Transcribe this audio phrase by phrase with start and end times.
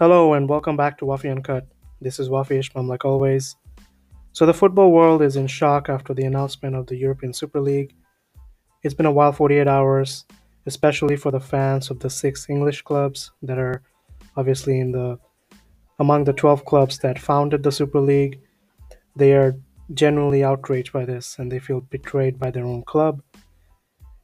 [0.00, 1.68] Hello and welcome back to Wafi Uncut.
[2.00, 3.54] This is Wafi Ishmam, like always.
[4.32, 7.94] So, the football world is in shock after the announcement of the European Super League.
[8.82, 10.24] It's been a wild 48 hours,
[10.66, 13.82] especially for the fans of the six English clubs that are
[14.36, 15.16] obviously in the
[16.00, 18.40] among the 12 clubs that founded the Super League.
[19.14, 19.54] They are
[19.92, 23.22] genuinely outraged by this and they feel betrayed by their own club.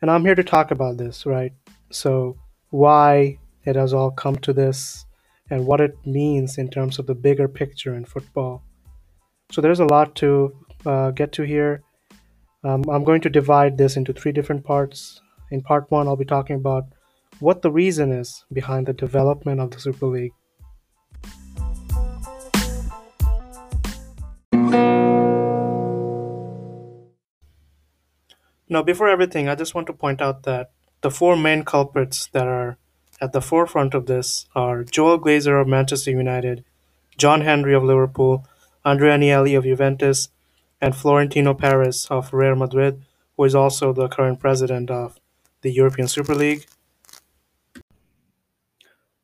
[0.00, 1.52] And I'm here to talk about this, right?
[1.90, 2.36] So,
[2.70, 5.06] why it has all come to this
[5.50, 8.62] and what it means in terms of the bigger picture in football.
[9.52, 11.82] So there's a lot to uh, get to here.
[12.64, 15.20] Um, I'm going to divide this into three different parts.
[15.50, 16.84] In part one, I'll be talking about
[17.38, 20.32] what the reason is behind the development of the Super League.
[28.68, 32.48] Now, before everything, I just want to point out that the four main culprits that
[32.48, 32.78] are
[33.20, 36.64] at the forefront of this are Joel Glazer of Manchester United,
[37.16, 38.46] John Henry of Liverpool,
[38.84, 40.28] Andrea Agnelli of Juventus,
[40.80, 43.02] and Florentino Perez of Real Madrid,
[43.36, 45.18] who is also the current president of
[45.62, 46.66] the European Super League.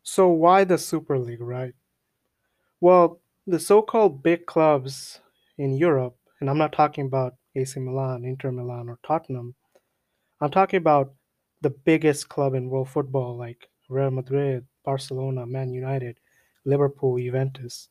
[0.03, 1.75] So, why the Super League, right?
[2.81, 5.21] Well, the so called big clubs
[5.59, 9.55] in Europe, and I'm not talking about AC Milan, Inter Milan, or Tottenham,
[10.41, 11.15] I'm talking about
[11.61, 16.19] the biggest club in world football, like Real Madrid, Barcelona, Man United,
[16.65, 17.89] Liverpool, Juventus.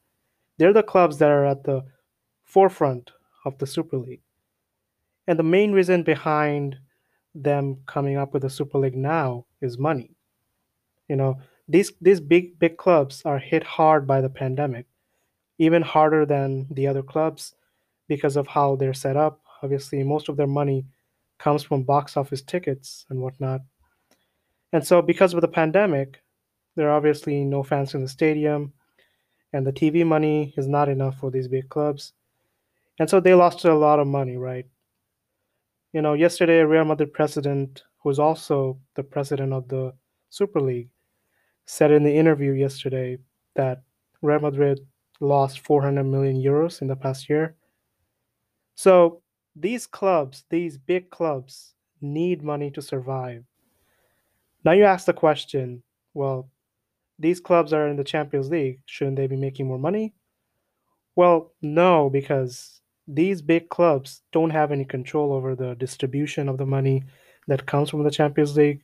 [0.57, 1.83] They're the clubs that are at the
[2.43, 3.11] forefront
[3.45, 4.21] of the Super League.
[5.27, 6.77] And the main reason behind
[7.33, 10.11] them coming up with the Super League now is money.
[11.07, 14.85] You know, these these big big clubs are hit hard by the pandemic,
[15.57, 17.55] even harder than the other clubs
[18.07, 19.41] because of how they're set up.
[19.63, 20.85] Obviously, most of their money
[21.37, 23.61] comes from box office tickets and whatnot.
[24.73, 26.21] And so, because of the pandemic,
[26.75, 28.73] there are obviously no fans in the stadium,
[29.53, 32.13] and the TV money is not enough for these big clubs.
[32.99, 34.65] And so they lost a lot of money, right?
[35.93, 39.93] You know, yesterday, Real Madrid president, who is also the president of the
[40.29, 40.89] Super League,
[41.65, 43.17] said in the interview yesterday
[43.55, 43.83] that
[44.21, 44.79] Real Madrid
[45.19, 47.55] lost 400 million euros in the past year.
[48.75, 49.21] So
[49.55, 53.43] these clubs, these big clubs, need money to survive.
[54.63, 55.83] Now you ask the question
[56.13, 56.49] well,
[57.19, 58.81] these clubs are in the Champions League.
[58.85, 60.13] Shouldn't they be making more money?
[61.15, 66.65] Well, no, because these big clubs don't have any control over the distribution of the
[66.65, 67.03] money
[67.47, 68.81] that comes from the Champions League.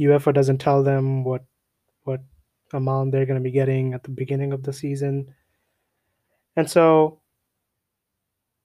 [0.00, 1.44] UEFA doesn't tell them what
[2.04, 2.20] what
[2.72, 5.34] amount they're going to be getting at the beginning of the season.
[6.56, 7.20] And so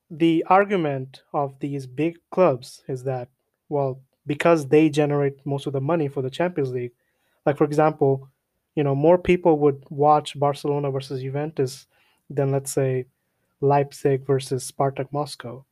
[0.09, 3.29] the argument of these big clubs is that
[3.69, 6.93] well, because they generate most of the money for the Champions League,
[7.45, 8.29] like for example,
[8.75, 11.87] you know, more people would watch Barcelona versus Juventus
[12.29, 13.05] than let's say
[13.61, 15.65] Leipzig versus Spartak Moscow.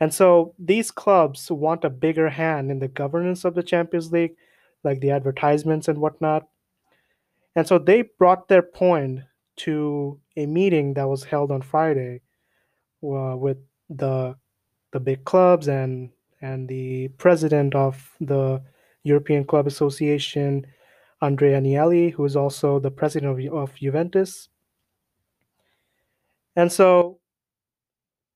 [0.00, 4.36] And so these clubs want a bigger hand in the governance of the Champions League,
[4.82, 6.48] like the advertisements and whatnot.
[7.56, 9.20] And so they brought their point
[9.56, 12.22] to a meeting that was held on Friday
[13.02, 13.58] uh, with
[13.88, 14.34] the
[14.92, 16.10] the big clubs and
[16.44, 18.62] and the president of the
[19.02, 20.66] European Club Association,
[21.22, 24.50] Andrea Agnelli, who is also the president of, of Juventus.
[26.54, 27.18] And so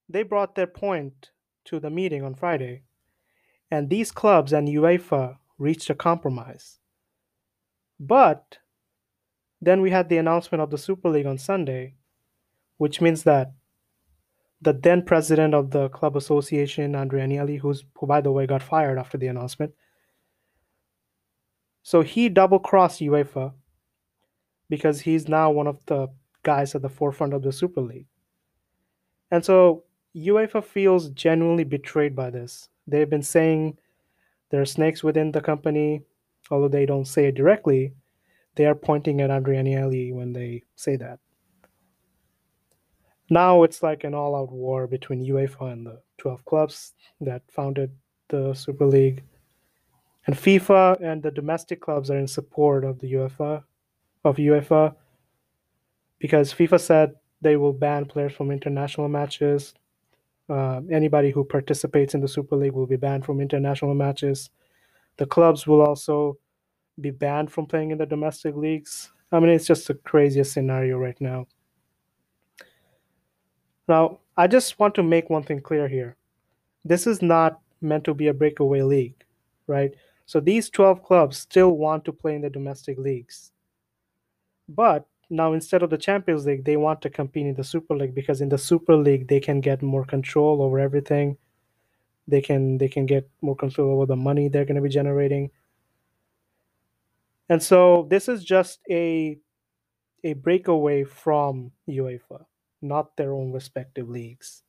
[0.09, 1.33] they brought their point
[1.67, 2.85] to the meeting on Friday,
[3.71, 6.79] and these clubs and UEFA reached a compromise.
[8.01, 8.57] But
[9.61, 11.97] then we had the announcement of the Super League on Sunday,
[12.79, 13.53] which means that
[14.61, 18.63] the then president of the club association, Andrea Agnelli, who's who by the way got
[18.63, 19.73] fired after the announcement.
[21.83, 23.53] So he double crossed UEFA
[24.69, 26.09] because he's now one of the
[26.43, 28.07] guys at the forefront of the Super League.
[29.31, 29.85] And so
[30.17, 32.69] UEFA feels genuinely betrayed by this.
[32.87, 33.79] They've been saying
[34.51, 36.03] there are snakes within the company,
[36.51, 37.93] although they don't say it directly.
[38.57, 41.21] They are pointing at Andrea Agnelli when they say that.
[43.31, 47.91] Now it's like an all out war between UEFA and the 12 clubs that founded
[48.29, 49.23] the Super League.
[50.27, 53.63] And FIFA and the domestic clubs are in support of the UEFA
[54.25, 54.95] of UEFA
[56.19, 59.75] because FIFA said they will ban players from international matches.
[60.49, 64.51] Uh, anybody who participates in the Super League will be banned from international matches.
[65.19, 66.39] The clubs will also
[67.01, 69.11] be banned from playing in the domestic leagues.
[69.31, 71.47] I mean, it's just the craziest scenario right now.
[73.89, 76.17] Now, I just want to make one thing clear here.
[76.85, 79.25] This is not meant to be a breakaway league,
[79.67, 79.95] right?
[80.27, 83.53] So these 12 clubs still want to play in the domestic leagues.
[84.69, 88.15] But now instead of the Champions League, they want to compete in the Super League
[88.15, 91.37] because in the Super League they can get more control over everything.
[92.27, 95.51] They can they can get more control over the money they're going to be generating.
[97.49, 99.39] And so this is just a
[100.25, 102.45] a breakaway from UEFA,
[102.81, 104.63] not their own respective leagues.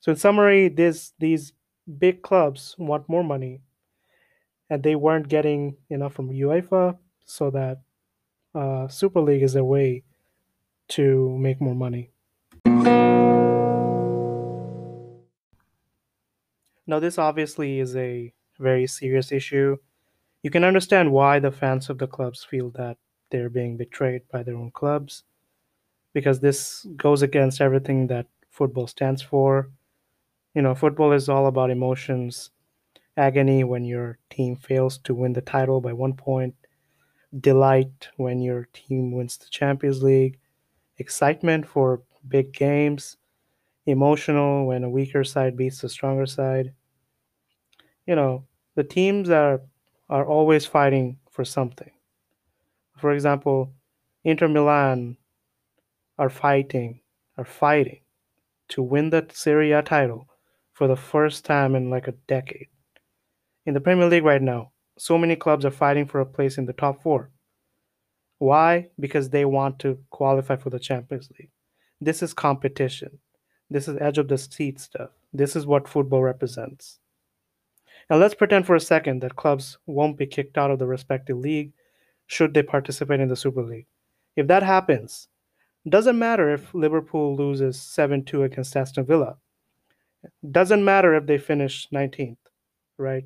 [0.00, 1.52] So in summary, this these
[1.98, 3.60] big clubs want more money,
[4.68, 7.82] and they weren't getting enough from UEFA, so that
[8.54, 10.04] uh, Super League is a way
[10.88, 12.10] to make more money.
[16.86, 19.78] Now, this obviously is a very serious issue.
[20.42, 22.98] You can understand why the fans of the clubs feel that
[23.30, 25.22] they're being betrayed by their own clubs,
[26.12, 29.70] because this goes against everything that football stands for.
[30.54, 32.50] You know, football is all about emotions,
[33.16, 36.54] agony when your team fails to win the title by one point,
[37.40, 40.38] delight when your team wins the Champions League,
[40.98, 43.16] excitement for big games,
[43.86, 46.74] emotional when a weaker side beats the stronger side.
[48.06, 49.62] You know, the teams are
[50.08, 51.90] are always fighting for something.
[52.96, 53.74] For example,
[54.24, 55.18] Inter Milan
[56.22, 57.00] are fighting
[57.36, 58.00] are fighting
[58.68, 60.28] to win the Serie A title
[60.72, 62.68] for the first time in like a decade.
[63.66, 66.66] In the Premier League right now, so many clubs are fighting for a place in
[66.66, 67.28] the top 4.
[68.38, 68.88] Why?
[69.00, 71.50] Because they want to qualify for the Champions League.
[72.00, 73.18] This is competition.
[73.68, 75.10] This is edge of the seat stuff.
[75.32, 77.00] This is what football represents.
[78.08, 81.38] Now let's pretend for a second that clubs won't be kicked out of the respective
[81.38, 81.72] league
[82.28, 83.88] should they participate in the Super League.
[84.36, 85.28] If that happens,
[85.90, 89.36] doesn't matter if Liverpool loses 7-2 against Aston Villa.
[90.48, 92.36] Doesn't matter if they finish 19th,
[92.98, 93.24] right?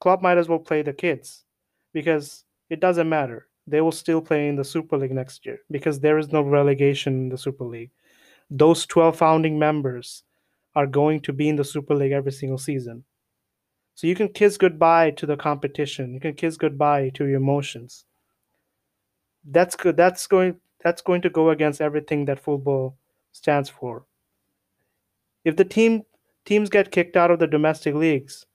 [0.00, 1.44] Klopp might as well play the kids
[1.92, 3.48] because it doesn't matter.
[3.66, 7.14] They will still play in the Super League next year because there is no relegation
[7.14, 7.90] in the Super League.
[8.50, 10.22] Those 12 founding members
[10.74, 13.04] are going to be in the Super League every single season.
[13.94, 16.14] So you can kiss goodbye to the competition.
[16.14, 18.04] You can kiss goodbye to your emotions.
[19.44, 19.96] That's good.
[19.96, 22.96] That's going that's going to go against everything that football
[23.32, 24.04] stands for.
[25.44, 26.02] If the team
[26.44, 28.46] teams get kicked out of the domestic leagues,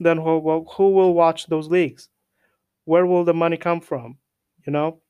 [0.00, 2.08] then who, who will watch those leagues?
[2.84, 4.18] Where will the money come from?
[4.66, 5.00] You know?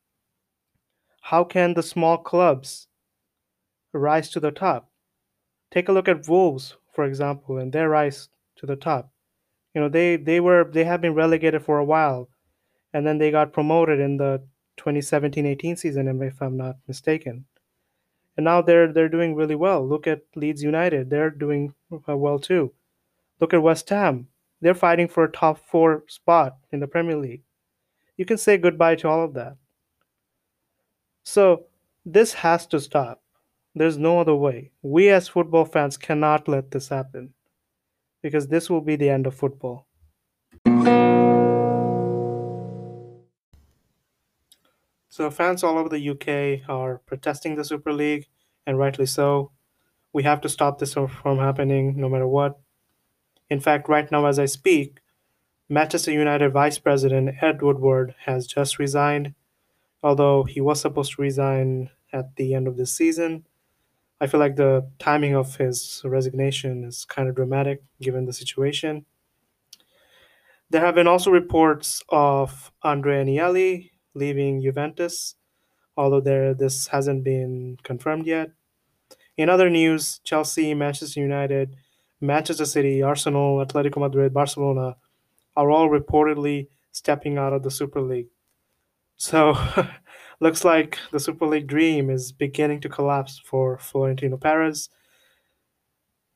[1.23, 2.89] How can the small clubs
[3.93, 4.91] rise to the top?
[5.71, 9.11] Take a look at Wolves, for example, and their rise to the top.
[9.75, 12.29] You know, they they were they have been relegated for a while,
[12.93, 14.43] and then they got promoted in the
[14.81, 17.45] 2017-18 season, if I'm not mistaken.
[18.37, 19.87] And now they're they're doing really well.
[19.87, 22.73] Look at Leeds United; they're doing uh, well too.
[23.41, 24.29] Look at West Ham;
[24.61, 27.43] they're fighting for a top four spot in the Premier League.
[28.17, 29.57] You can say goodbye to all of that.
[31.25, 31.67] So
[32.05, 33.23] this has to stop.
[33.75, 34.73] There's no other way.
[34.83, 37.35] We as football fans cannot let this happen
[38.23, 39.87] because this will be the end of football.
[45.11, 48.29] So, fans all over the UK are protesting the Super League,
[48.67, 49.51] and rightly so.
[50.13, 52.59] We have to stop this from happening no matter what.
[53.51, 55.01] In fact, right now, as I speak,
[55.69, 59.35] Manchester United Vice President Ed Woodward has just resigned,
[60.03, 63.47] although he was supposed to resign at the end of this season.
[64.21, 69.07] I feel like the timing of his resignation is kind of dramatic given the situation.
[70.71, 75.37] There have been also reports of Andrea Agnelli leaving Juventus,
[75.97, 78.51] although there this hasn't been confirmed yet.
[79.37, 81.77] In other news, Chelsea, Manchester United,
[82.21, 84.97] Manchester City, Arsenal, Atletico Madrid, Barcelona
[85.57, 88.29] are all reportedly stepping out of the Super League.
[89.17, 89.57] So
[90.41, 94.89] looks like the Super League dream is beginning to collapse for Florentino Perez.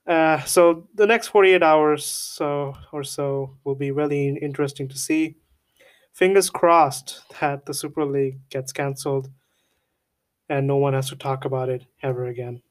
[0.07, 5.37] Uh, so the next 48 hours so, or so will be really interesting to see.
[6.15, 9.31] Fingers crossed that the Super League gets cancelled
[10.49, 12.63] and no one has to talk about it ever again.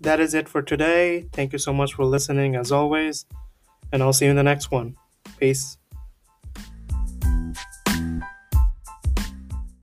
[0.00, 1.26] That is it for today.
[1.34, 3.26] Thank you so much for listening as always,
[3.92, 4.96] and I'll see you in the next one.
[5.38, 5.76] Peace.